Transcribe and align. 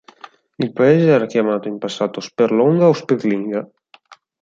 Il 0.55 0.73
paese 0.73 1.11
era 1.11 1.27
chiamato 1.27 1.67
in 1.67 1.77
passato 1.77 2.21
"Sperlonga" 2.21 2.87
o 2.87 2.93
"Sperlinga". 2.93 3.69